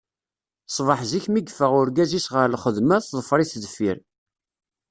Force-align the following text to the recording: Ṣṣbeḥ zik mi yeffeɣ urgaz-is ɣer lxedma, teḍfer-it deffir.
Ṣṣbeḥ 0.69 0.99
zik 1.09 1.25
mi 1.31 1.41
yeffeɣ 1.41 1.71
urgaz-is 1.79 2.27
ɣer 2.33 2.47
lxedma, 2.49 2.97
teḍfer-it 3.01 3.59
deffir. 3.63 3.97